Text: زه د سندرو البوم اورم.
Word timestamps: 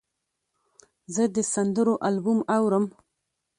زه 1.13 1.23
د 1.35 1.37
سندرو 1.53 1.93
البوم 2.07 2.39
اورم. 2.55 2.85